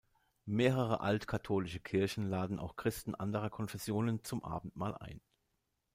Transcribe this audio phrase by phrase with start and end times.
[0.47, 5.21] Mehrere alt-katholische Kirchen laden auch Christen anderer Konfessionen zum Abendmahl ein.